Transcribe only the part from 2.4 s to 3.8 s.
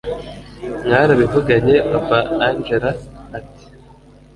angella ati